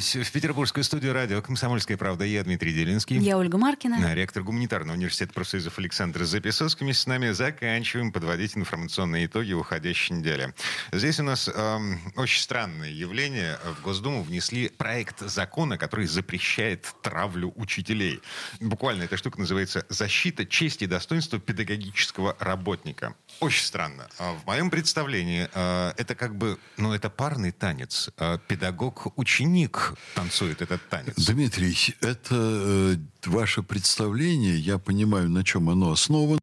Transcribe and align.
Вернулись 0.00 0.28
в 0.28 0.32
петербургскую 0.32 0.82
студию 0.82 1.12
радио 1.12 1.42
«Комсомольская 1.42 1.98
правда». 1.98 2.24
Я 2.24 2.42
Дмитрий 2.42 2.72
Делинский. 2.72 3.18
Я 3.18 3.36
Ольга 3.36 3.58
Маркина. 3.58 4.14
Ректор 4.14 4.42
гуманитарного 4.42 4.96
университета 4.96 5.34
профсоюзов 5.34 5.78
Александр 5.78 6.24
Записовский. 6.24 6.86
Вместе 6.86 7.02
с 7.02 7.06
нами 7.06 7.30
заканчиваем 7.32 8.10
подводить 8.10 8.56
информационные 8.56 9.26
итоги 9.26 9.52
уходящей 9.52 10.16
недели. 10.16 10.54
Здесь 10.90 11.20
у 11.20 11.22
нас 11.22 11.50
эм, 11.52 12.00
очень 12.16 12.40
странное 12.40 12.88
явление. 12.88 13.58
В 13.78 13.82
Госдуму 13.82 14.22
внесли 14.22 14.70
проект 14.70 15.20
закона, 15.20 15.76
который 15.76 16.06
запрещает 16.06 16.94
травлю 17.02 17.52
учителей. 17.56 18.22
Буквально 18.58 19.02
эта 19.02 19.18
штука 19.18 19.38
называется 19.38 19.84
«Защита 19.90 20.46
чести 20.46 20.84
и 20.84 20.86
достоинства 20.86 21.38
педагогического 21.38 22.36
работника». 22.38 23.14
Очень 23.40 23.64
странно. 23.64 24.08
А 24.18 24.32
В 24.32 24.46
моем 24.46 24.70
представлении 24.70 25.46
э, 25.52 25.92
это 25.98 26.14
как 26.14 26.36
бы, 26.36 26.58
ну, 26.78 26.94
это 26.94 27.10
парный 27.10 27.52
танец. 27.52 28.08
Э, 28.16 28.38
Педагог-ученик 28.48 29.89
танцует 30.14 30.62
этот 30.62 30.80
танец. 30.88 31.14
Дмитрий, 31.16 31.96
это 32.00 32.34
э, 32.34 32.96
ваше 33.26 33.62
представление, 33.62 34.58
я 34.58 34.78
понимаю, 34.78 35.30
на 35.30 35.44
чем 35.44 35.70
оно 35.70 35.92
основано, 35.92 36.40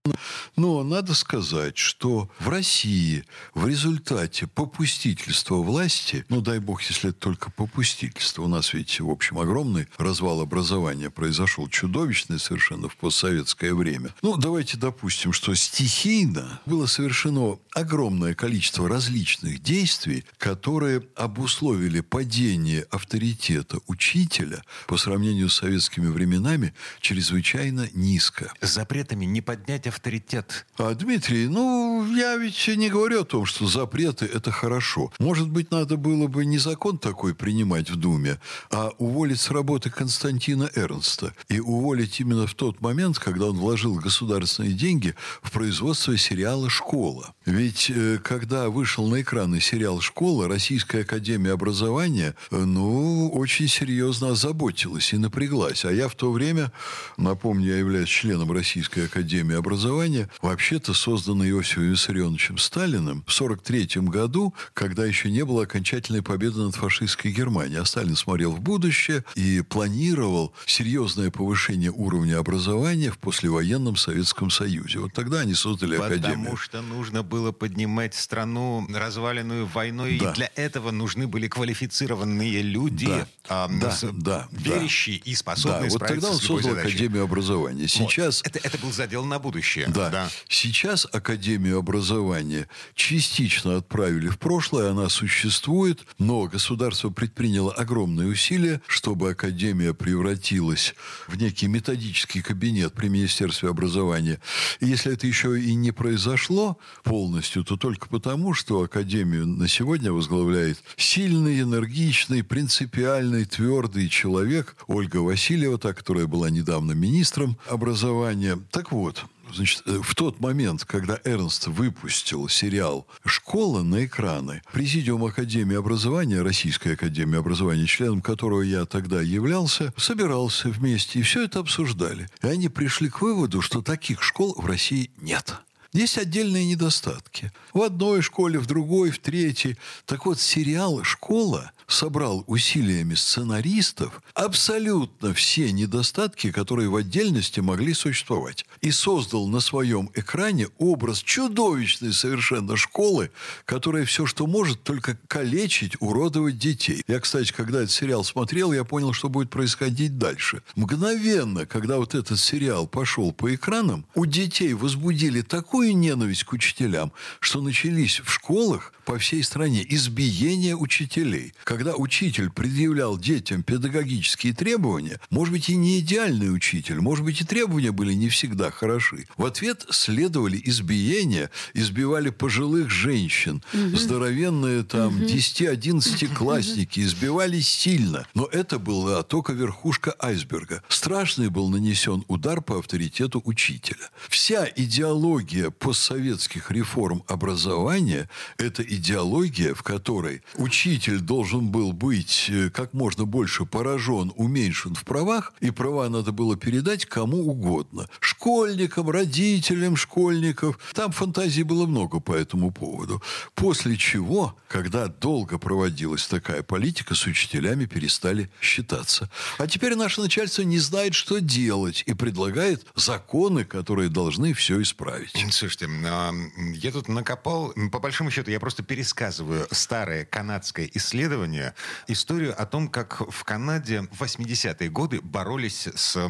но 0.56 0.84
надо 0.84 1.14
сказать, 1.14 1.78
что 1.78 2.30
в 2.40 2.50
России 2.50 3.24
в 3.54 3.68
результате 3.68 4.48
попустительства 4.48 5.56
власти, 5.56 6.26
ну 6.30 6.42
дай 6.42 6.60
бог, 6.60 6.82
если 6.84 7.10
это 7.10 7.20
только 7.20 7.52
попустительство, 7.52 8.44
у 8.44 8.48
нас 8.48 8.74
ведь, 8.74 9.00
в 9.00 9.10
общем, 9.10 9.40
огромный 9.40 9.88
развал 9.98 10.42
образования 10.42 11.10
произошел, 11.10 11.68
чудовищный 11.68 12.40
совершенно 12.40 12.90
в 12.90 12.96
постсоветское 12.96 13.74
время. 13.74 14.14
Ну, 14.22 14.38
давайте 14.38 14.78
допустим, 14.78 15.34
что 15.34 15.54
стихийно 15.56 16.60
было 16.66 16.86
совершено 16.86 17.58
огромное 17.74 18.34
количество 18.34 18.90
различных 18.90 19.62
действий, 19.62 20.26
которые 20.38 21.04
обусловили 21.16 22.02
падение 22.02 22.86
авторитета 22.90 23.80
учителя 23.88 24.64
по 24.88 24.98
сравнению 24.98 25.50
с 25.50 25.56
советскими 25.56 26.08
временами 26.08 26.67
чрезвычайно 27.00 27.88
низко. 27.94 28.52
Запретами 28.62 29.26
не 29.26 29.42
поднять 29.42 29.88
авторитет. 29.88 30.66
А, 30.78 30.94
Дмитрий, 30.94 31.48
ну, 31.48 31.87
я 32.06 32.36
ведь 32.38 32.68
не 32.68 32.90
говорю 32.90 33.22
о 33.22 33.26
том, 33.26 33.46
что 33.46 33.68
запреты– 33.68 34.26
это 34.34 34.52
хорошо. 34.52 35.12
Может 35.20 35.50
быть, 35.50 35.72
надо 35.72 35.98
было 35.98 36.28
бы 36.28 36.46
не 36.46 36.58
закон 36.58 36.98
такой 36.98 37.34
принимать 37.34 37.90
в 37.90 37.96
Думе, 37.96 38.40
а 38.72 38.92
уволить 38.98 39.40
с 39.40 39.52
работы 39.52 39.90
Константина 39.90 40.70
Эрнста. 40.76 41.34
И 41.48 41.60
уволить 41.60 42.20
именно 42.20 42.48
в 42.48 42.54
тот 42.54 42.82
момент, 42.82 43.20
когда 43.20 43.46
он 43.46 43.58
вложил 43.58 43.96
государственные 43.96 44.74
деньги 44.74 45.16
в 45.42 45.52
производство 45.52 46.18
сериала 46.18 46.70
«Школа». 46.70 47.34
Ведь 47.46 47.90
э, 47.90 48.20
когда 48.22 48.70
вышел 48.70 49.08
на 49.08 49.22
экраны 49.22 49.62
сериал 49.62 50.02
«Школа», 50.02 50.48
Российская 50.48 51.02
Академия 51.02 51.52
Образования, 51.52 52.36
э, 52.52 52.58
ну, 52.58 53.30
очень 53.30 53.68
серьезно 53.68 54.32
озаботилась 54.32 55.14
и 55.14 55.18
напряглась. 55.18 55.86
А 55.86 55.92
я 55.92 56.10
в 56.10 56.16
то 56.16 56.32
время, 56.32 56.72
напомню, 57.18 57.70
я 57.70 57.78
являюсь 57.78 58.10
членом 58.10 58.52
Российской 58.52 59.06
Академии 59.06 59.56
Образования, 59.56 60.30
вообще-то 60.42 60.94
созданной 60.94 61.50
Иосифом 61.52 61.87
Виссарионовичем 61.88 62.58
Сталиным 62.58 63.24
в 63.28 63.34
1943 63.34 64.02
году, 64.10 64.54
когда 64.74 65.06
еще 65.06 65.30
не 65.32 65.44
было 65.46 65.64
окончательной 65.64 66.22
победы 66.22 66.60
над 66.60 66.76
фашистской 66.76 67.32
Германией. 67.32 67.80
А 67.80 67.86
Сталин 67.86 68.16
смотрел 68.16 68.52
в 68.52 68.60
будущее 68.60 69.24
и 69.36 69.62
планировал 69.62 70.54
серьезное 70.66 71.32
повышение 71.32 71.92
уровня 71.92 72.38
образования 72.40 73.12
в 73.12 73.18
послевоенном 73.18 73.96
Советском 73.96 74.50
Союзе. 74.50 75.00
Вот 75.00 75.14
тогда 75.14 75.40
они 75.42 75.54
создали 75.54 75.96
Академию. 75.96 76.38
Потому 76.40 76.58
что 76.58 76.82
нужно 76.82 77.24
было 77.24 77.52
поднимать 77.52 78.14
страну, 78.16 78.86
разваленную 78.94 79.66
войной, 79.66 80.18
Да. 80.20 80.32
и 80.32 80.36
для 80.36 80.52
этого 80.56 80.92
нужны 80.92 81.28
были 81.28 81.48
квалифицированные 81.48 82.62
люди, 82.62 83.08
Да. 83.08 83.28
а, 83.50 83.68
Да, 83.70 83.92
с- 83.92 84.08
да, 84.12 84.48
верящие 84.52 85.18
и 85.18 85.32
Да, 85.32 85.38
способные 85.38 85.90
вот 85.90 86.00
тогда 86.00 86.30
он 86.32 86.38
создал 86.38 86.72
задачей. 86.76 86.88
Академию 86.90 87.24
образования. 87.24 87.82
Вот. 87.82 87.90
Сейчас 87.90 88.42
Это, 88.44 88.60
это 88.64 88.78
был 88.78 88.92
задел 88.92 89.26
на 89.26 89.40
будущее. 89.40 89.88
Да. 89.88 90.30
Сейчас 90.50 91.08
Академию 91.12 91.77
образования 91.78 92.68
частично 92.96 93.78
отправили 93.78 94.28
в 94.28 94.38
прошлое, 94.38 94.92
она 94.92 95.10
существует, 95.10 96.06
но 96.20 96.46
государство 96.46 97.10
предприняло 97.10 97.72
огромные 97.74 98.28
усилия, 98.28 98.82
чтобы 98.88 99.32
Академия 99.32 99.94
превратилась 99.94 100.96
в 101.28 101.38
некий 101.38 101.68
методический 101.68 102.42
кабинет 102.42 102.94
при 102.94 103.08
Министерстве 103.08 103.70
образования. 103.70 104.40
И 104.80 104.88
если 104.88 105.14
это 105.14 105.28
еще 105.28 105.60
и 105.60 105.74
не 105.76 105.92
произошло 105.92 106.78
полностью, 107.04 107.64
то 107.64 107.78
только 107.78 108.08
потому, 108.08 108.54
что 108.54 108.82
Академию 108.82 109.46
на 109.48 109.68
сегодня 109.68 110.12
возглавляет 110.12 110.82
сильный, 110.96 111.62
энергичный, 111.62 112.44
принципиальный, 112.44 113.46
твердый 113.46 114.10
человек 114.10 114.76
Ольга 114.88 115.18
Васильева, 115.18 115.78
та, 115.78 115.94
которая 115.94 116.28
была 116.28 116.50
недавно 116.50 116.94
министром 116.94 117.58
образования. 117.68 118.60
Так 118.72 118.92
вот, 118.92 119.26
Значит, 119.54 119.84
э, 119.86 120.00
в 120.04 120.16
тот 120.16 120.40
момент, 120.40 120.86
когда 120.86 121.20
Эрнст 121.24 121.68
выпустил 121.68 122.48
сериал 122.50 123.08
«Школа» 123.26 123.84
на 123.84 124.06
экраны, 124.06 124.62
Президиум 124.72 125.26
Академии 125.26 125.76
образования, 125.76 126.42
Российской 126.42 126.94
Академии 126.94 127.40
образования, 127.40 127.86
членом 127.86 128.22
которого 128.22 128.62
я 128.62 128.86
тогда 128.86 129.22
являлся, 129.22 129.94
собирался 129.98 130.70
вместе, 130.70 131.20
и 131.20 131.24
все 131.24 131.44
это 131.44 131.60
обсуждали. 131.60 132.28
И 132.42 132.48
они 132.48 132.70
пришли 132.70 133.10
к 133.10 133.22
выводу, 133.22 133.62
что 133.62 133.82
таких 133.82 134.22
школ 134.22 134.56
в 134.58 134.66
России 134.66 135.12
нет. 135.22 135.56
Есть 135.94 136.18
отдельные 136.18 136.66
недостатки. 136.66 137.52
В 137.74 137.82
одной 137.82 138.22
школе, 138.22 138.60
в 138.60 138.68
другой, 138.68 139.12
в 139.12 139.20
третьей. 139.20 139.78
Так 140.06 140.26
вот, 140.26 140.40
сериал 140.40 141.04
«Школа» 141.04 141.72
собрал 141.88 142.44
усилиями 142.48 143.16
сценаристов 143.16 144.22
абсолютно 144.34 145.34
все 145.34 145.72
недостатки, 145.72 146.52
которые 146.52 146.90
в 146.90 146.96
отдельности 146.96 147.62
могли 147.62 147.94
существовать. 147.94 148.66
И 148.82 148.92
создал 148.92 149.48
на 149.48 149.60
своем 149.62 150.10
экране 150.14 150.68
образ 150.78 151.20
чудовищной 151.20 152.14
совершенно 152.14 152.76
школы, 152.76 153.32
которая 153.66 154.06
все, 154.06 154.26
что 154.26 154.48
может, 154.48 154.84
только 154.84 155.18
калечить, 155.28 155.96
уродовать 156.00 156.58
детей. 156.58 157.04
Я, 157.08 157.20
кстати, 157.20 157.54
когда 157.54 157.80
этот 157.80 157.92
сериал 157.92 158.24
смотрел, 158.24 158.74
я 158.74 158.84
понял, 158.84 159.14
что 159.14 159.30
будет 159.30 159.50
происходить 159.50 160.18
дальше. 160.18 160.62
Мгновенно, 160.76 161.66
когда 161.66 161.98
вот 161.98 162.16
этот 162.16 162.40
сериал 162.40 162.88
пошел 162.88 163.32
по 163.32 163.54
экранам, 163.56 164.06
у 164.14 164.26
детей 164.26 164.74
возбудили 164.74 165.42
такую 165.42 165.96
ненависть 165.96 166.44
к 166.44 166.54
учителям, 166.54 167.14
что 167.40 167.62
начались 167.62 168.20
в 168.20 168.30
школах 168.32 168.94
по 169.06 169.18
всей 169.18 169.42
стране 169.42 169.86
избиения 169.88 170.76
учителей. 170.76 171.54
Когда 171.64 171.77
учитель 171.96 172.50
предъявлял 172.50 173.18
детям 173.18 173.64
педагогические 173.64 174.54
требования, 174.54 175.20
может 175.30 175.54
быть, 175.54 175.70
и 175.70 175.76
не 175.76 176.00
идеальный 176.00 176.54
учитель, 176.54 177.00
может 177.00 177.24
быть, 177.24 177.42
и 177.42 177.46
требования 177.46 177.92
были 177.92 178.14
не 178.14 178.30
всегда 178.30 178.72
хороши. 178.72 179.28
В 179.38 179.46
ответ 179.46 179.86
следовали 179.90 180.62
избиения, 180.64 181.50
избивали 181.74 182.30
пожилых 182.30 182.90
женщин, 182.90 183.64
здоровенные 183.74 184.84
там 184.84 185.18
10-11 185.18 186.34
классники, 186.34 187.00
избивали 187.08 187.60
сильно. 187.60 188.26
Но 188.34 188.46
это 188.46 188.80
была 188.80 189.24
только 189.24 189.54
верхушка 189.54 190.16
айсберга. 190.20 190.84
Страшный 190.88 191.50
был 191.50 191.70
нанесен 191.70 192.24
удар 192.28 192.62
по 192.62 192.80
авторитету 192.80 193.42
учителя. 193.46 194.10
Вся 194.30 194.68
идеология 194.76 195.70
постсоветских 195.70 196.72
реформ 196.72 197.24
образования– 197.28 198.30
это 198.58 198.84
идеология, 198.84 199.74
в 199.74 199.84
которой 199.84 200.42
учитель 200.56 201.20
должен 201.20 201.67
был 201.72 201.94
быть 201.94 202.48
э, 202.50 202.70
как 202.70 202.94
можно 202.94 203.26
больше 203.26 203.66
поражен, 203.66 204.32
уменьшен 204.36 204.96
в 204.96 205.04
правах, 205.04 205.54
и 205.60 205.72
права 205.72 206.10
надо 206.10 206.32
было 206.32 206.56
передать 206.58 207.06
кому 207.06 207.50
угодно. 207.50 208.08
Школьникам, 208.20 209.10
родителям 209.10 209.96
школьников. 209.96 210.80
Там 210.94 211.12
фантазий 211.12 211.64
было 211.64 211.86
много 211.86 212.20
по 212.20 212.34
этому 212.34 212.72
поводу. 212.72 213.22
После 213.56 213.98
чего, 213.98 214.58
когда 214.68 215.08
долго 215.08 215.58
проводилась 215.58 216.28
такая 216.28 216.64
политика, 216.64 217.16
с 217.16 217.26
учителями 217.26 217.86
перестали 217.86 218.50
считаться. 218.62 219.30
А 219.58 219.68
теперь 219.68 219.96
наше 219.96 220.22
начальство 220.22 220.62
не 220.62 220.80
знает, 220.80 221.14
что 221.14 221.40
делать, 221.40 222.04
и 222.06 222.14
предлагает 222.14 222.86
законы, 222.96 223.66
которые 223.66 224.10
должны 224.10 224.54
все 224.54 224.82
исправить. 224.82 225.32
Слушайте, 225.52 225.88
а, 226.06 226.32
я 226.74 226.92
тут 226.92 227.08
накопал, 227.08 227.74
по 227.92 228.00
большому 228.00 228.32
счету, 228.32 228.52
я 228.52 228.60
просто 228.60 228.84
пересказываю 228.84 229.68
старое 229.72 230.26
канадское 230.26 230.90
исследование 230.94 231.57
внимание 231.58 231.74
историю 232.08 232.62
о 232.62 232.66
том, 232.66 232.88
как 232.88 233.22
в 233.30 233.44
Канаде 233.44 234.02
в 234.12 234.22
80-е 234.22 234.90
годы 234.90 235.22
боролись 235.22 235.88
с 235.96 236.30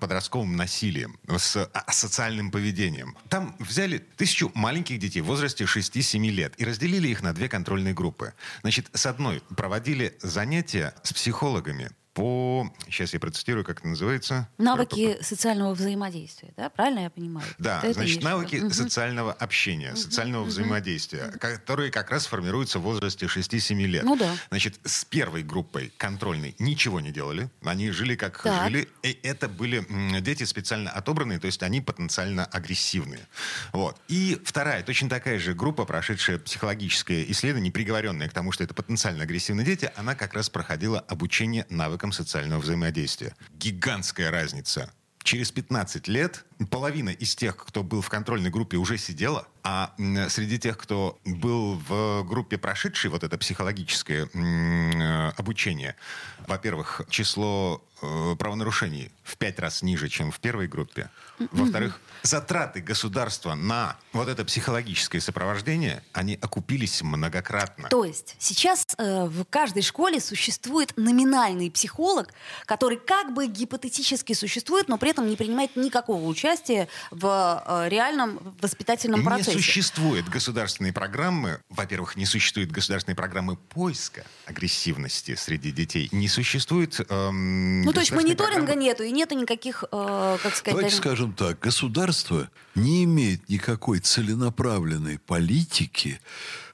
подростковым 0.00 0.56
насилием, 0.56 1.18
с 1.28 1.56
а, 1.56 1.92
социальным 1.92 2.50
поведением. 2.50 3.16
Там 3.28 3.54
взяли 3.58 3.98
тысячу 3.98 4.50
маленьких 4.54 4.98
детей 4.98 5.20
в 5.20 5.26
возрасте 5.26 5.64
6-7 5.64 6.30
лет 6.30 6.54
и 6.58 6.64
разделили 6.64 7.08
их 7.08 7.22
на 7.22 7.32
две 7.32 7.48
контрольные 7.48 7.94
группы. 7.94 8.34
Значит, 8.62 8.90
с 8.92 9.06
одной 9.06 9.42
проводили 9.56 10.16
занятия 10.22 10.94
с 11.02 11.12
психологами, 11.12 11.90
по... 12.14 12.72
Сейчас 12.86 13.12
я 13.12 13.20
процитирую, 13.20 13.64
как 13.64 13.80
это 13.80 13.88
называется. 13.88 14.48
Навыки 14.56 15.18
социального 15.20 15.74
взаимодействия, 15.74 16.52
да? 16.56 16.70
Правильно 16.70 17.00
я 17.00 17.10
понимаю? 17.10 17.46
Да, 17.58 17.80
это 17.82 17.94
значит, 17.94 18.22
навыки 18.22 18.56
угу. 18.56 18.70
социального 18.70 19.32
общения, 19.32 19.90
угу. 19.90 19.98
социального 19.98 20.42
угу. 20.42 20.50
взаимодействия, 20.50 21.26
угу. 21.26 21.38
которые 21.40 21.90
как 21.90 22.10
раз 22.10 22.26
формируются 22.26 22.78
в 22.78 22.82
возрасте 22.82 23.26
6-7 23.26 23.74
лет. 23.86 24.04
Ну 24.04 24.16
да. 24.16 24.32
Значит, 24.50 24.78
с 24.84 25.04
первой 25.04 25.42
группой 25.42 25.92
контрольной 25.96 26.54
ничего 26.58 27.00
не 27.00 27.10
делали. 27.10 27.50
Они 27.64 27.90
жили 27.90 28.14
как 28.14 28.40
так. 28.40 28.68
жили. 28.68 28.88
И 29.02 29.18
это 29.24 29.48
были 29.48 29.84
дети 30.20 30.44
специально 30.44 30.90
отобранные, 30.90 31.40
то 31.40 31.46
есть 31.46 31.62
они 31.64 31.80
потенциально 31.80 32.44
агрессивные. 32.44 33.26
Вот. 33.72 34.00
И 34.06 34.40
вторая, 34.44 34.84
точно 34.84 35.08
такая 35.08 35.40
же 35.40 35.54
группа, 35.54 35.84
прошедшая 35.84 36.38
психологическое 36.38 37.24
исследование, 37.30 37.72
приговоренная 37.72 38.28
к 38.28 38.32
тому, 38.32 38.52
что 38.52 38.62
это 38.62 38.72
потенциально 38.72 39.24
агрессивные 39.24 39.66
дети, 39.66 39.90
она 39.96 40.14
как 40.14 40.34
раз 40.34 40.48
проходила 40.48 41.00
обучение 41.00 41.66
навыкам 41.70 42.03
навыкам 42.04 42.12
социального 42.12 42.60
взаимодействия. 42.60 43.34
Гигантская 43.58 44.30
разница. 44.30 44.90
Через 45.22 45.50
15 45.50 46.08
лет 46.08 46.44
половина 46.70 47.10
из 47.10 47.34
тех, 47.34 47.56
кто 47.56 47.82
был 47.82 48.00
в 48.00 48.08
контрольной 48.08 48.50
группе, 48.50 48.76
уже 48.76 48.98
сидела, 48.98 49.48
а 49.62 49.94
среди 50.28 50.58
тех, 50.58 50.76
кто 50.78 51.18
был 51.24 51.80
в 51.88 52.22
группе, 52.24 52.58
прошедшей 52.58 53.10
вот 53.10 53.24
это 53.24 53.38
психологическое 53.38 54.28
э, 54.32 55.30
обучение, 55.36 55.96
во-первых, 56.46 57.02
число 57.08 57.82
э, 58.02 58.36
правонарушений 58.38 59.10
в 59.22 59.36
пять 59.38 59.58
раз 59.58 59.82
ниже, 59.82 60.08
чем 60.08 60.30
в 60.30 60.38
первой 60.38 60.68
группе. 60.68 61.08
Во-вторых, 61.50 61.98
затраты 62.22 62.80
государства 62.80 63.54
на 63.54 63.96
вот 64.12 64.28
это 64.28 64.44
психологическое 64.44 65.20
сопровождение, 65.20 66.02
они 66.12 66.38
окупились 66.40 67.02
многократно. 67.02 67.88
То 67.88 68.04
есть 68.04 68.36
сейчас 68.38 68.84
э, 68.98 69.24
в 69.24 69.44
каждой 69.46 69.82
школе 69.82 70.20
существует 70.20 70.92
номинальный 70.96 71.70
психолог, 71.70 72.34
который 72.66 72.98
как 72.98 73.32
бы 73.32 73.46
гипотетически 73.46 74.34
существует, 74.34 74.88
но 74.88 74.98
при 74.98 75.10
этом 75.10 75.26
не 75.26 75.36
принимает 75.36 75.74
никакого 75.74 76.26
участия 76.26 76.43
в 77.10 77.62
э, 77.66 77.88
реальном 77.88 78.38
воспитательном 78.60 79.24
процессе. 79.24 79.56
Не 79.56 79.62
существует 79.62 80.28
государственной 80.28 80.92
программы, 80.92 81.60
во-первых, 81.68 82.16
не 82.16 82.26
существует 82.26 82.70
государственной 82.70 83.14
программы 83.14 83.56
поиска 83.56 84.24
агрессивности 84.46 85.34
среди 85.34 85.72
детей, 85.72 86.08
не 86.12 86.28
существует... 86.28 87.00
Эм, 87.08 87.82
ну, 87.82 87.92
то 87.92 88.00
есть 88.00 88.12
мониторинга 88.12 88.66
программы... 88.66 88.82
нету, 88.82 89.02
и 89.02 89.10
нету 89.10 89.34
никаких, 89.34 89.84
э, 89.90 90.38
как 90.42 90.54
сказать... 90.54 90.76
Давайте 90.76 90.90
даже... 90.90 90.96
скажем 90.96 91.32
так, 91.32 91.58
государство 91.60 92.48
не 92.74 93.04
имеет 93.04 93.48
никакой 93.48 94.00
целенаправленной 94.00 95.18
политики 95.18 96.20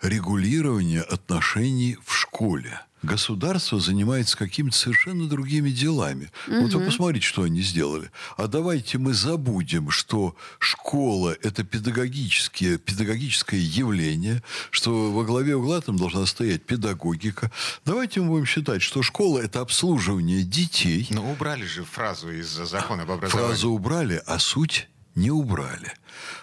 регулирования 0.02 1.02
отношений 1.02 1.98
в 2.04 2.14
школе 2.14 2.80
государство 3.02 3.80
занимается 3.80 4.36
какими-то 4.36 4.76
совершенно 4.76 5.28
другими 5.28 5.70
делами. 5.70 6.30
Угу. 6.46 6.60
Вот 6.60 6.74
вы 6.74 6.84
посмотрите, 6.86 7.26
что 7.26 7.42
они 7.42 7.62
сделали. 7.62 8.10
А 8.36 8.46
давайте 8.46 8.98
мы 8.98 9.14
забудем, 9.14 9.90
что 9.90 10.36
школа– 10.58 11.36
это 11.42 11.64
педагогическое, 11.64 12.78
педагогическое 12.78 13.60
явление, 13.60 14.42
что 14.70 15.12
во 15.12 15.24
главе 15.24 15.56
угла 15.56 15.80
там 15.80 15.96
должна 15.96 16.26
стоять 16.26 16.64
педагогика. 16.64 17.50
Давайте 17.84 18.20
мы 18.20 18.28
будем 18.28 18.46
считать, 18.46 18.82
что 18.82 19.02
школа– 19.02 19.38
это 19.40 19.60
обслуживание 19.60 20.42
детей. 20.42 21.06
Но 21.10 21.30
убрали 21.30 21.64
же 21.64 21.84
фразу 21.84 22.30
из 22.30 22.48
закона 22.48 23.02
об 23.02 23.10
образовании. 23.12 23.48
Фразу 23.48 23.70
убрали, 23.70 24.22
а 24.26 24.38
суть 24.38 24.88
не 25.14 25.30
убрали 25.30 25.92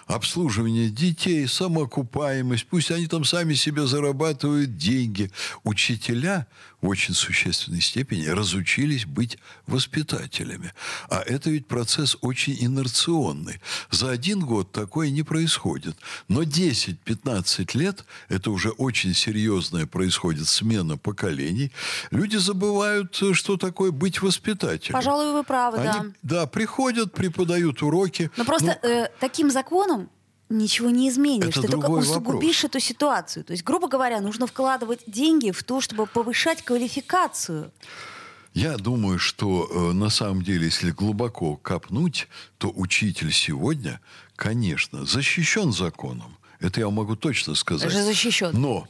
обслуживание 0.06 0.88
детей, 0.88 1.46
самоокупаемость, 1.46 2.66
пусть 2.66 2.90
они 2.90 3.06
там 3.06 3.24
сами 3.24 3.54
себе 3.54 3.86
зарабатывают 3.86 4.76
деньги. 4.76 5.30
Учителя 5.64 6.46
в 6.80 6.88
очень 6.88 7.14
существенной 7.14 7.80
степени 7.80 8.26
разучились 8.26 9.04
быть 9.04 9.38
воспитателями. 9.66 10.72
А 11.10 11.22
это 11.26 11.50
ведь 11.50 11.66
процесс 11.66 12.16
очень 12.20 12.56
инерционный. 12.60 13.60
За 13.90 14.10
один 14.10 14.40
год 14.40 14.70
такое 14.72 15.10
не 15.10 15.22
происходит. 15.22 15.96
Но 16.28 16.42
10-15 16.42 17.76
лет– 17.76 18.04
это 18.28 18.50
уже 18.50 18.70
очень 18.70 19.14
серьезная 19.14 19.86
происходит 19.86 20.46
смена 20.48 20.96
поколений. 20.96 21.72
Люди 22.10 22.36
забывают, 22.36 23.18
что 23.32 23.56
такое 23.56 23.90
быть 23.90 24.22
воспитателем. 24.22 24.92
Пожалуй, 24.92 25.32
вы 25.32 25.42
правы, 25.42 25.78
Они, 25.78 26.12
да. 26.22 26.38
Да, 26.38 26.46
приходят, 26.46 27.12
преподают 27.12 27.82
уроки. 27.82 28.30
Но 28.36 28.44
просто 28.44 28.78
ну, 28.82 28.88
э, 28.88 29.08
таким 29.18 29.50
законом 29.50 30.10
ничего 30.48 30.90
не 30.90 31.08
изменишь. 31.08 31.48
Это 31.48 31.62
Ты 31.62 31.68
только 31.68 31.90
усугубишь 31.90 32.62
вопрос. 32.62 32.64
эту 32.64 32.80
ситуацию. 32.80 33.44
То 33.44 33.52
есть, 33.52 33.64
грубо 33.64 33.88
говоря, 33.88 34.20
нужно 34.20 34.46
вкладывать 34.46 35.00
деньги 35.06 35.50
в 35.50 35.62
то, 35.62 35.80
чтобы 35.80 36.06
повышать 36.06 36.62
квалификацию. 36.62 37.70
Я 38.54 38.76
думаю, 38.76 39.18
что 39.18 39.68
э, 39.70 39.92
на 39.92 40.10
самом 40.10 40.42
деле, 40.42 40.64
если 40.64 40.90
глубоко 40.90 41.56
копнуть, 41.56 42.28
то 42.58 42.72
учитель 42.74 43.32
сегодня, 43.32 44.00
конечно, 44.36 45.04
защищен 45.04 45.72
законом. 45.72 46.38
Это 46.60 46.80
я 46.80 46.90
могу 46.90 47.14
точно 47.14 47.54
сказать. 47.54 47.90
Же 47.92 48.02
защищен. 48.02 48.50
Но 48.52 48.88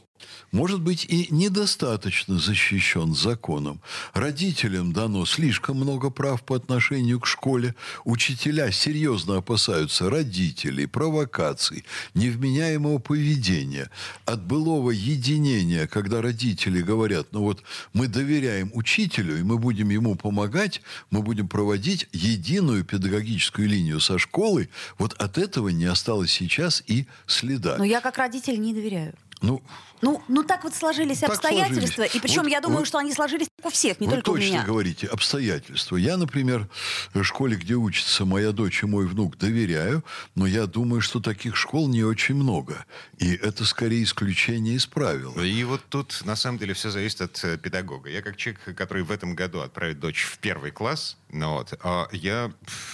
может 0.51 0.81
быть 0.81 1.05
и 1.05 1.27
недостаточно 1.29 2.39
защищен 2.39 3.13
законом. 3.13 3.81
Родителям 4.13 4.93
дано 4.93 5.25
слишком 5.25 5.77
много 5.77 6.09
прав 6.09 6.43
по 6.43 6.55
отношению 6.55 7.19
к 7.19 7.27
школе. 7.27 7.75
Учителя 8.05 8.71
серьезно 8.71 9.37
опасаются 9.37 10.09
родителей, 10.09 10.85
провокаций, 10.87 11.85
невменяемого 12.13 12.99
поведения, 12.99 13.89
от 14.25 14.43
былого 14.43 14.91
единения, 14.91 15.87
когда 15.87 16.21
родители 16.21 16.81
говорят, 16.81 17.27
ну 17.31 17.41
вот 17.41 17.63
мы 17.93 18.07
доверяем 18.07 18.71
учителю, 18.73 19.39
и 19.39 19.43
мы 19.43 19.57
будем 19.57 19.89
ему 19.89 20.15
помогать, 20.15 20.81
мы 21.11 21.21
будем 21.21 21.47
проводить 21.47 22.07
единую 22.11 22.83
педагогическую 22.83 23.67
линию 23.67 23.99
со 23.99 24.17
школой, 24.17 24.69
вот 24.97 25.13
от 25.13 25.37
этого 25.37 25.69
не 25.69 25.85
осталось 25.85 26.31
сейчас 26.31 26.83
и 26.87 27.07
следа. 27.27 27.77
Но 27.77 27.83
я 27.83 28.01
как 28.01 28.17
родитель 28.17 28.59
не 28.59 28.73
доверяю. 28.73 29.13
Ну, 29.41 29.61
ну, 30.01 30.21
ну 30.27 30.43
так 30.43 30.63
вот 30.63 30.73
сложились 30.73 31.19
так 31.19 31.29
обстоятельства, 31.29 32.03
сложились. 32.03 32.15
и 32.15 32.19
причем 32.19 32.43
вот, 32.43 32.51
я 32.51 32.61
думаю, 32.61 32.79
вот, 32.79 32.87
что 32.87 32.97
они 32.97 33.13
сложились 33.13 33.47
у 33.65 33.69
всех, 33.69 33.99
не 33.99 34.07
вы 34.07 34.15
только 34.15 34.29
у 34.29 34.35
меня. 34.35 34.49
Точно 34.49 34.65
говорите 34.65 35.07
обстоятельства. 35.07 35.95
Я, 35.97 36.17
например, 36.17 36.69
в 37.13 37.23
школе, 37.23 37.55
где 37.55 37.75
учится 37.75 38.25
моя 38.25 38.51
дочь 38.51 38.83
и 38.83 38.85
мой 38.85 39.07
внук, 39.07 39.37
доверяю, 39.37 40.03
но 40.35 40.45
я 40.45 40.65
думаю, 40.65 41.01
что 41.01 41.19
таких 41.19 41.55
школ 41.55 41.87
не 41.87 42.03
очень 42.03 42.35
много, 42.35 42.85
и 43.17 43.33
это 43.33 43.65
скорее 43.65 44.03
исключение 44.03 44.75
из 44.75 44.85
правил. 44.85 45.39
И 45.39 45.63
вот 45.63 45.81
тут 45.89 46.21
на 46.25 46.35
самом 46.35 46.59
деле 46.59 46.73
все 46.73 46.89
зависит 46.89 47.21
от 47.21 47.43
э, 47.43 47.57
педагога. 47.57 48.09
Я 48.09 48.21
как 48.21 48.37
человек, 48.37 48.61
который 48.75 49.03
в 49.03 49.11
этом 49.11 49.35
году 49.35 49.59
отправит 49.61 49.99
дочь 49.99 50.23
в 50.23 50.37
первый 50.39 50.71
класс, 50.71 51.17
ну 51.31 51.53
вот, 51.53 51.73
а 51.83 52.07
я 52.11 52.51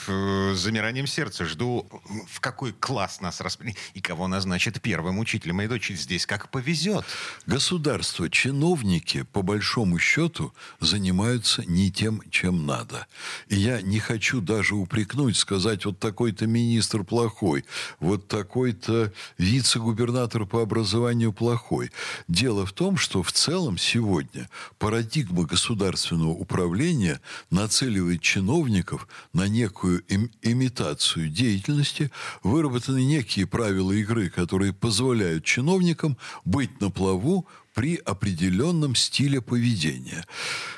с 0.07 0.55
замиранием 0.55 1.07
сердца 1.07 1.45
жду, 1.45 1.87
в 2.29 2.39
какой 2.39 2.73
класс 2.73 3.21
нас 3.21 3.41
распределят 3.41 3.77
и 3.93 4.01
кого 4.01 4.27
назначат 4.27 4.81
первым 4.81 5.19
учителем 5.19 5.55
моей 5.55 5.69
дочери 5.69 5.95
здесь, 5.95 6.25
как 6.25 6.49
повезет. 6.49 7.05
Государство, 7.45 8.29
чиновники, 8.29 9.23
по 9.23 9.41
большому 9.41 9.99
счету, 9.99 10.53
занимаются 10.79 11.63
не 11.65 11.91
тем, 11.91 12.21
чем 12.29 12.65
надо. 12.65 13.07
И 13.47 13.55
я 13.55 13.81
не 13.81 13.99
хочу 13.99 14.41
даже 14.41 14.75
упрекнуть, 14.75 15.37
сказать, 15.37 15.85
вот 15.85 15.99
такой-то 15.99 16.47
министр 16.47 17.03
плохой, 17.03 17.65
вот 17.99 18.27
такой-то 18.27 19.13
вице-губернатор 19.37 20.45
по 20.45 20.61
образованию 20.61 21.33
плохой. 21.33 21.91
Дело 22.27 22.65
в 22.65 22.73
том, 22.73 22.97
что 22.97 23.23
в 23.23 23.31
целом 23.31 23.77
сегодня 23.77 24.49
парадигма 24.77 25.43
государственного 25.43 26.31
управления 26.31 27.21
нацеливает 27.49 28.21
чиновников 28.21 29.07
на 29.33 29.47
некую 29.47 30.01
им, 30.07 30.31
имитацию 30.41 31.29
деятельности, 31.29 32.11
выработаны 32.43 33.03
некие 33.03 33.47
правила 33.47 33.91
игры, 33.91 34.29
которые 34.29 34.73
позволяют 34.73 35.43
чиновникам 35.43 36.17
быть 36.43 36.81
на 36.81 36.89
плаву 36.89 37.47
при 37.75 37.97
определенном 37.97 38.95
стиле 38.95 39.41
поведения. 39.41 40.25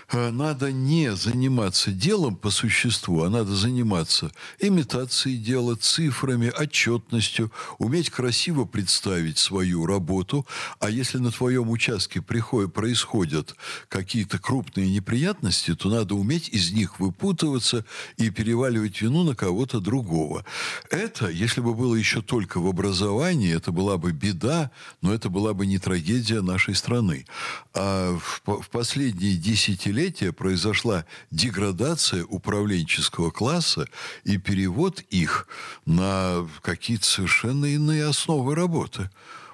Э, 0.09 0.31
надо 0.31 0.71
не 0.71 1.13
заниматься 1.15 1.91
делом 1.91 2.37
по 2.37 2.49
существу, 2.49 3.23
а 3.23 3.29
надо 3.29 3.55
заниматься 3.55 4.31
имитацией 4.57 5.37
дела, 5.37 5.75
цифрами, 5.75 6.49
отчетностью, 6.57 7.51
уметь 7.77 8.09
красиво 8.09 8.63
представить 8.63 9.37
свою 9.37 9.85
работу. 9.85 10.47
А 10.79 10.89
если 10.89 11.17
на 11.17 11.31
твоем 11.31 11.69
участке 11.69 12.21
приходят, 12.21 12.73
происходят 12.73 13.55
какие-то 13.89 14.39
крупные 14.39 14.89
неприятности, 14.89 15.75
то 15.75 15.89
надо 15.89 16.15
уметь 16.15 16.47
из 16.49 16.71
них 16.71 17.01
выпутываться 17.01 17.83
и 18.15 18.29
переваливать 18.29 19.01
вину 19.01 19.23
на 19.23 19.35
кого-то 19.35 19.81
другого. 19.81 20.45
Это, 20.89 21.27
если 21.27 21.59
бы 21.59 21.73
было 21.73 21.95
еще 21.95 22.21
только 22.21 22.61
в 22.61 22.67
образовании, 22.67 23.53
это 23.53 23.73
была 23.73 23.97
бы 23.97 24.13
беда, 24.13 24.71
но 25.01 25.13
это 25.13 25.29
была 25.29 25.53
бы 25.53 25.65
не 25.65 25.79
трагедия 25.79 26.41
нашей 26.41 26.75
страны. 26.75 27.25
А 27.73 28.17
в, 28.17 28.61
в 28.61 28.69
последние 28.69 29.35
десятилетия 29.35 29.96
произошла 30.33 31.05
деградация 31.31 32.23
управленческого 32.25 33.31
класса 33.31 33.87
и 34.23 34.37
перевод 34.37 35.01
их 35.09 35.47
на 35.85 36.47
какие-то 36.61 37.05
совершенно 37.05 37.65
иные 37.65 38.05
основы 38.05 38.55
работы 38.55 39.09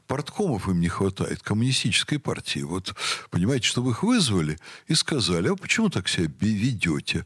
порткомов 0.07 0.67
им 0.67 0.79
не 0.79 0.89
хватает, 0.89 1.41
коммунистической 1.41 2.19
партии. 2.19 2.59
Вот, 2.59 2.93
понимаете, 3.31 3.67
чтобы 3.67 3.91
их 3.91 4.03
вызвали 4.03 4.59
и 4.87 4.95
сказали, 4.95 5.49
а 5.49 5.55
почему 5.55 5.89
так 5.89 6.07
себя 6.07 6.29
ведете? 6.39 7.25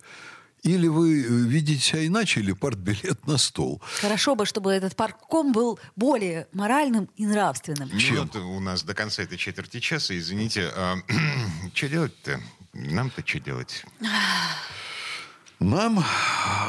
Или 0.63 0.87
вы 0.87 1.21
э, 1.21 1.27
видите 1.27 1.81
себя 1.81 2.05
иначе, 2.05 2.39
или 2.39 2.51
партбилет 2.51 3.25
на 3.27 3.37
стол. 3.37 3.81
Хорошо 4.01 4.35
бы, 4.35 4.45
чтобы 4.45 4.73
этот 4.73 4.95
партком 4.95 5.51
был 5.51 5.79
более 5.95 6.47
моральным 6.51 7.09
и 7.15 7.25
нравственным. 7.25 7.89
Чем? 7.97 8.15
Ну, 8.15 8.21
вот 8.23 8.35
у 8.35 8.59
нас 8.59 8.83
до 8.83 8.93
конца 8.93 9.23
этой 9.23 9.37
четверти 9.37 9.79
часа, 9.79 10.17
извините, 10.17 10.69
а, 10.75 10.97
что 11.73 11.89
делать-то? 11.89 12.41
Нам-то 12.77 13.23
что 13.25 13.39
делать? 13.39 13.83
Нам 15.59 16.05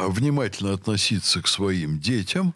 внимательно 0.01 0.73
относиться 0.73 1.43
к 1.43 1.47
своим 1.47 1.99
детям, 1.99 2.55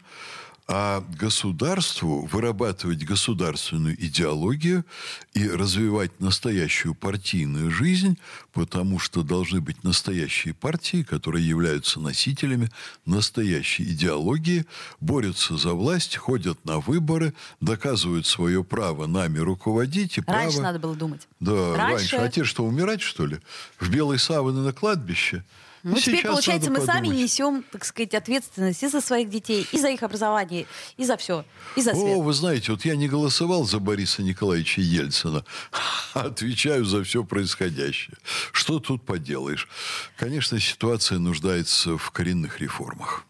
а 0.69 1.05
государству 1.19 2.27
вырабатывать 2.27 3.05
государственную 3.05 3.95
идеологию 4.03 4.85
и 5.35 5.49
развивать 5.49 6.21
настоящую 6.21 6.95
партийную 6.95 7.71
жизнь, 7.71 8.19
потому 8.53 8.99
что 8.99 9.23
должны 9.23 9.61
быть 9.61 9.83
настоящие 9.83 10.55
партии, 10.55 11.03
которые 11.03 11.47
являются 11.47 12.01
носителями 12.01 12.71
настоящей 13.07 13.85
идеологии, 13.85 14.65
борются 15.01 15.57
за 15.57 15.73
власть, 15.73 16.17
ходят 16.17 16.65
на 16.65 16.79
выборы, 16.79 17.35
доказывают 17.61 18.27
свое 18.27 18.63
право 18.63 19.07
нами 19.07 19.41
руководить. 19.41 20.19
И 20.19 20.23
раньше 20.27 20.59
право... 20.59 20.63
надо 20.63 20.79
было 20.79 20.95
думать. 20.95 21.27
Да, 21.41 21.77
раньше. 21.77 22.17
раньше. 22.17 22.17
А 22.17 22.29
те 22.29 22.45
что, 22.45 22.65
умирать, 22.65 23.03
что 23.03 23.27
ли? 23.27 23.41
В 23.79 23.91
белой 23.91 24.19
саваны 24.19 24.61
на 24.61 24.73
кладбище? 24.73 25.45
Ну, 25.83 25.97
теперь, 25.97 26.25
получается, 26.25 26.71
мы 26.71 26.81
подумать. 26.81 27.05
сами 27.05 27.09
несем, 27.09 27.65
так 27.71 27.85
сказать, 27.85 28.15
ответственность 28.15 28.83
и 28.83 28.89
за 28.89 29.01
своих 29.01 29.29
детей, 29.29 29.67
и 29.73 29.79
за 29.79 29.89
их 29.89 30.03
образование, 30.03 30.67
и 30.97 31.05
за 31.05 31.17
все, 31.17 31.45
и 31.77 31.83
за 31.83 31.93
свет. 31.93 32.17
О, 32.17 32.23
вы 32.23 32.33
знаете, 32.33 32.73
вот 32.73 32.85
я 32.85 32.95
не 32.95 33.09
голосовал 33.09 33.65
за 33.65 33.81
Бориса 33.81 34.23
Николаевича 34.23 34.81
Ельцина, 34.81 35.45
отвечаю 36.15 36.85
за 36.85 37.03
все 37.03 37.25
происходящее. 37.25 38.17
Что 38.53 38.79
тут 38.79 39.05
поделаешь? 39.05 39.69
Конечно, 40.17 40.61
ситуация 40.61 41.19
нуждается 41.19 41.99
в 41.99 42.11
коренных 42.13 42.61
реформах. 42.61 43.25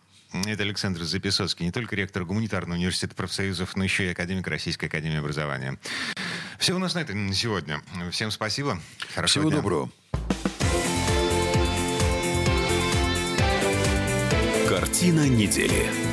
Это 0.47 0.63
Александр 0.63 1.05
Записоцкий, 1.05 1.65
не 1.65 1.73
только 1.73 1.95
ректор 1.95 2.25
гуманитарного 2.25 2.79
университета 2.79 3.15
профсоюзов, 3.15 3.77
но 3.77 3.85
еще 3.85 4.07
и 4.07 4.09
академик 4.13 4.47
Российской 4.47 4.87
академии 4.87 5.19
образования. 5.19 5.79
Все 6.59 6.75
у 6.75 6.79
нас 6.79 6.95
на 6.95 7.01
это 7.01 7.15
на 7.15 7.35
сегодня. 7.35 7.83
Всем 8.11 8.31
спасибо. 8.31 8.81
Хорошего 9.15 9.43
Всего 9.43 9.51
дня. 9.51 9.57
доброго. 9.61 9.91
Картина 14.93 15.27
недели. 15.27 16.12